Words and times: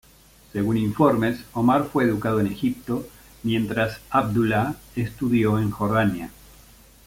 Según 0.51 0.77
informes, 0.77 1.41
Omar 1.53 1.85
fue 1.87 2.05
educado 2.05 2.39
en 2.39 2.47
Egipto 2.47 3.05
mientras 3.43 4.01
Abdullah 4.09 4.75
estudió 4.95 5.59
en 5.59 5.69
Jordania. 5.69 6.31